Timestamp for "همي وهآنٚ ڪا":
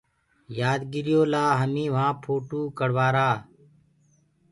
1.59-2.17